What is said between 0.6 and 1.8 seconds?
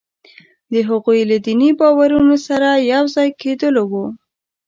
د هغوی له دیني